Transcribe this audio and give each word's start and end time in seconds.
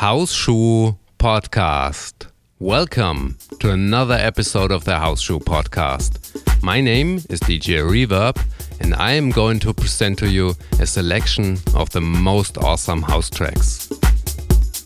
Houseschuh 0.00 0.96
Podcast. 1.18 2.28
Welcome 2.58 3.36
to 3.58 3.70
another 3.70 4.14
episode 4.14 4.70
of 4.70 4.86
the 4.86 4.98
House 4.98 5.22
Houseschuh 5.22 5.40
Podcast. 5.40 6.62
My 6.62 6.80
name 6.80 7.16
is 7.28 7.38
DJ 7.40 7.84
Reverb, 7.84 8.42
and 8.80 8.94
I 8.94 9.12
am 9.12 9.28
going 9.28 9.58
to 9.58 9.74
present 9.74 10.18
to 10.20 10.30
you 10.30 10.54
a 10.78 10.86
selection 10.86 11.58
of 11.74 11.90
the 11.90 12.00
most 12.00 12.56
awesome 12.56 13.02
house 13.02 13.28
tracks. 13.28 13.90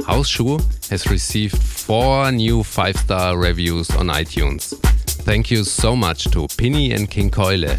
House 0.05 0.33
Houseschuh 0.35 0.89
has 0.91 1.07
received 1.07 1.59
four 1.63 2.33
new 2.33 2.65
5 2.65 2.97
star 2.97 3.39
reviews 3.39 3.91
on 3.91 4.09
iTunes. 4.09 4.77
Thank 5.23 5.49
you 5.49 5.63
so 5.63 5.95
much 5.95 6.25
to 6.33 6.49
Pinny 6.57 6.91
and 6.91 7.09
King 7.09 7.31
Keule. 7.31 7.79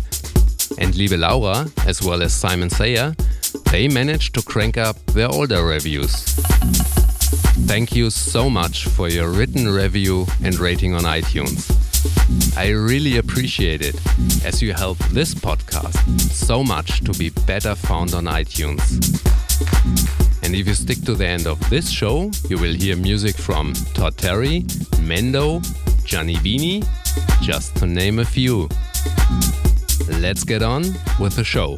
And 0.79 0.95
Liebe 0.95 1.17
Laura, 1.17 1.67
as 1.85 2.01
well 2.01 2.23
as 2.23 2.33
Simon 2.33 2.69
Sayer, 2.69 3.13
they 3.71 3.89
managed 3.89 4.35
to 4.35 4.41
crank 4.41 4.77
up 4.77 4.95
their 5.07 5.29
older 5.29 5.65
reviews. 5.65 6.23
Thank 7.67 7.95
you 7.95 8.09
so 8.09 8.49
much 8.49 8.85
for 8.85 9.09
your 9.09 9.29
written 9.29 9.67
review 9.67 10.25
and 10.43 10.57
rating 10.59 10.93
on 10.93 11.01
iTunes. 11.01 11.71
I 12.57 12.69
really 12.69 13.17
appreciate 13.17 13.81
it 13.81 13.95
as 14.45 14.61
you 14.61 14.73
help 14.73 14.97
this 15.09 15.33
podcast 15.33 15.97
so 16.31 16.63
much 16.63 17.01
to 17.01 17.11
be 17.13 17.29
better 17.45 17.75
found 17.75 18.13
on 18.13 18.25
iTunes. 18.25 18.81
And 20.43 20.55
if 20.55 20.67
you 20.67 20.73
stick 20.73 21.01
to 21.05 21.15
the 21.15 21.25
end 21.25 21.47
of 21.47 21.59
this 21.69 21.89
show, 21.89 22.31
you 22.49 22.57
will 22.57 22.73
hear 22.73 22.95
music 22.95 23.35
from 23.35 23.73
Todd 23.93 24.17
Terry, 24.17 24.61
Mendo, 25.01 25.61
Gianni 26.05 26.35
Vini, 26.35 26.83
just 27.41 27.75
to 27.77 27.87
name 27.87 28.19
a 28.19 28.25
few. 28.25 28.69
Let's 30.07 30.43
get 30.43 30.61
on 30.61 30.83
with 31.19 31.35
the 31.35 31.43
show. 31.43 31.77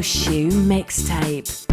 Shoe 0.00 0.48
mixtape. 0.50 1.66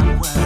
my 0.00 0.20
world. 0.20 0.45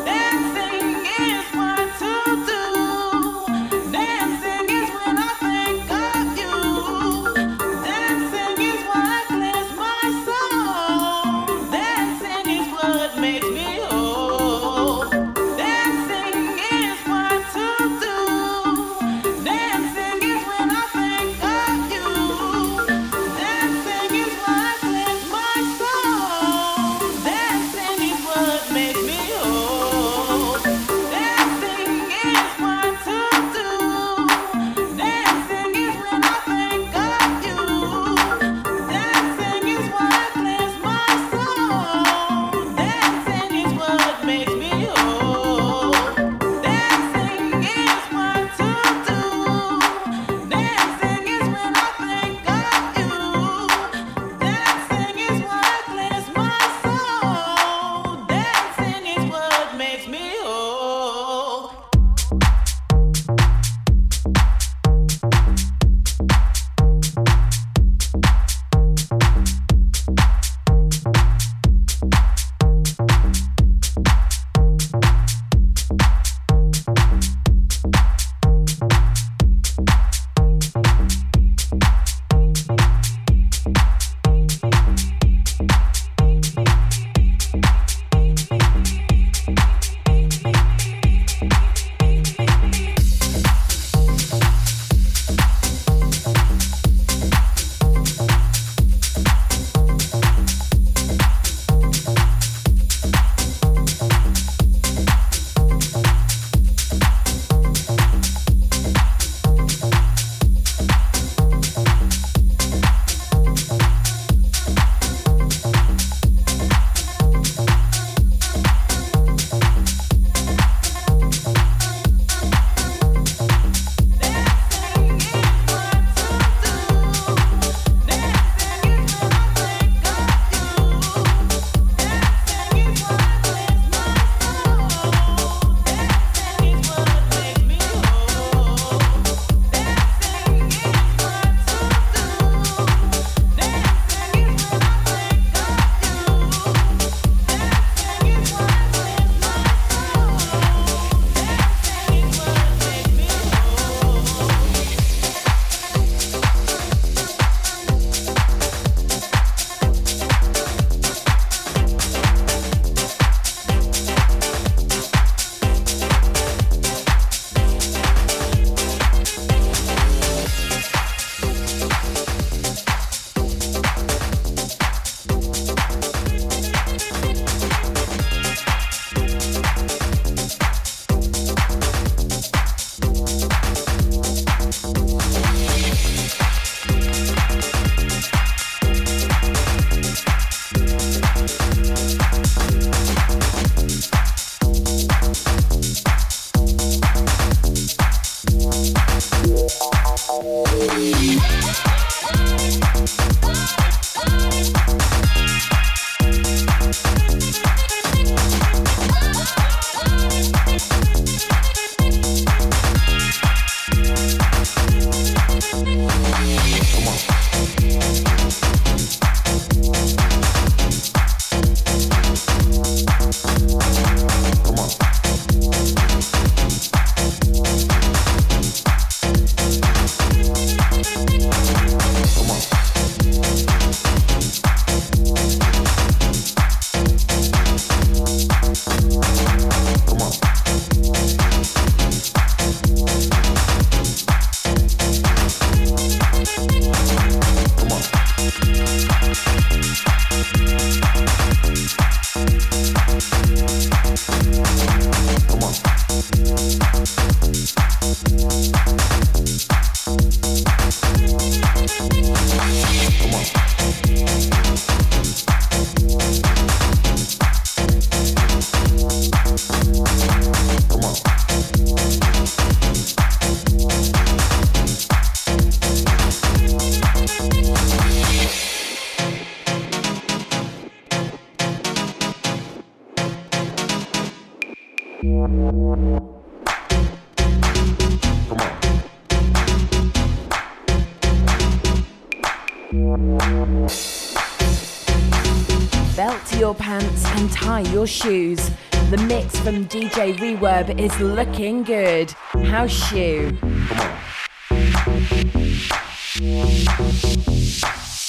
Shoes. 298.21 298.69
The 299.09 299.17
mix 299.27 299.57
from 299.61 299.85
DJ 299.85 300.37
Reverb 300.37 300.99
is 300.99 301.19
looking 301.19 301.81
good. 301.83 302.29
House 302.69 302.91
Shoe. 302.91 303.57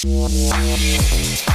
Come 0.01 1.47
on. 1.47 1.52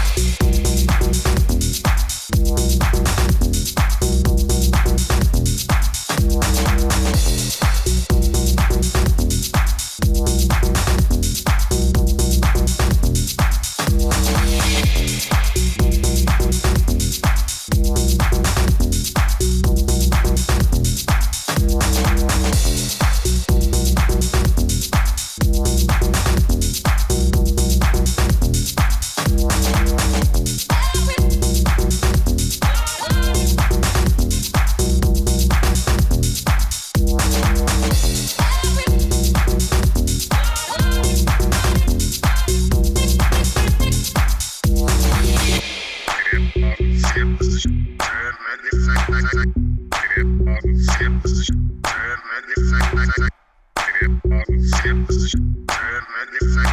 Money, 56.19 56.68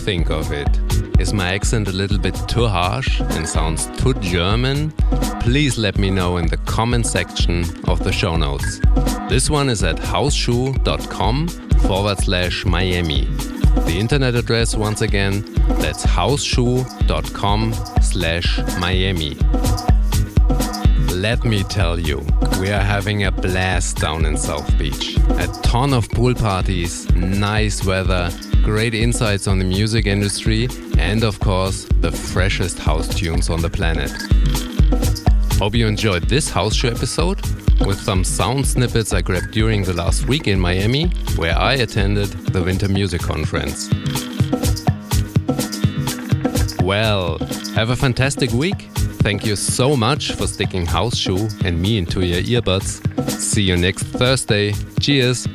think 0.00 0.30
of 0.30 0.50
it? 0.50 0.68
Is 1.20 1.34
my 1.34 1.52
accent 1.52 1.86
a 1.86 1.92
little 1.92 2.18
bit 2.18 2.34
too 2.48 2.66
harsh 2.66 3.20
and 3.20 3.46
sounds 3.46 3.86
too 3.98 4.14
German? 4.14 4.90
Please 5.40 5.76
let 5.76 5.98
me 5.98 6.10
know 6.10 6.38
in 6.38 6.46
the 6.46 6.56
comment 6.58 7.06
section 7.06 7.64
of 7.86 8.02
the 8.02 8.10
show 8.10 8.36
notes. 8.36 8.80
This 9.28 9.50
one 9.50 9.68
is 9.68 9.84
at 9.84 9.96
houseschuh.com 9.96 11.48
forward 11.86 12.18
slash 12.18 12.64
Miami. 12.64 13.26
The 13.86 13.96
internet 13.98 14.34
address 14.34 14.74
once 14.74 15.02
again, 15.02 15.44
that's 15.82 16.04
houseschuh.com 16.04 17.74
slash 18.00 18.58
Miami. 18.78 19.36
Let 21.14 21.44
me 21.44 21.62
tell 21.64 21.98
you, 21.98 22.24
we 22.58 22.70
are 22.70 22.80
having 22.80 23.24
a 23.24 23.30
blast 23.30 23.98
down 23.98 24.24
in 24.24 24.38
South 24.38 24.78
Beach. 24.78 25.18
A 25.38 25.46
ton 25.62 25.92
of 25.92 26.08
pool 26.08 26.34
parties, 26.34 27.10
nice 27.14 27.84
weather, 27.84 28.30
great 28.70 28.94
insights 28.94 29.48
on 29.48 29.58
the 29.58 29.64
music 29.64 30.06
industry, 30.06 30.68
and 30.96 31.24
of 31.24 31.40
course, 31.40 31.86
the 32.02 32.12
freshest 32.12 32.78
house 32.78 33.08
tunes 33.12 33.50
on 33.50 33.60
the 33.60 33.68
planet. 33.68 34.12
Hope 35.58 35.74
you 35.74 35.88
enjoyed 35.88 36.22
this 36.28 36.48
house 36.48 36.76
show 36.76 36.86
episode 36.86 37.40
with 37.84 37.98
some 37.98 38.22
sound 38.22 38.64
snippets 38.64 39.12
I 39.12 39.22
grabbed 39.22 39.50
during 39.50 39.82
the 39.82 39.92
last 39.92 40.28
week 40.28 40.46
in 40.46 40.60
Miami, 40.60 41.06
where 41.34 41.58
I 41.58 41.74
attended 41.86 42.28
the 42.54 42.62
Winter 42.62 42.88
Music 42.88 43.20
Conference. 43.20 43.90
Well, 46.80 47.38
have 47.74 47.90
a 47.90 47.96
fantastic 47.96 48.52
week. 48.52 48.82
Thank 49.24 49.44
you 49.44 49.56
so 49.56 49.96
much 49.96 50.32
for 50.34 50.46
sticking 50.46 50.86
Houseschuh 50.86 51.64
and 51.64 51.82
me 51.82 51.98
into 51.98 52.24
your 52.24 52.40
earbuds. 52.40 53.00
See 53.30 53.62
you 53.62 53.76
next 53.76 54.04
Thursday. 54.04 54.74
Cheers. 55.00 55.48